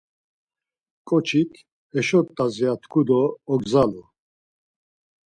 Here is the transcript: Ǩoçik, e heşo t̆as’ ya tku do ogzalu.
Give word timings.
Ǩoçik, 1.07 1.51
e 1.63 1.63
heşo 1.93 2.19
t̆as’ 2.35 2.55
ya 2.63 2.71
tku 2.81 3.01
do 3.07 3.21
ogzalu. 3.53 4.03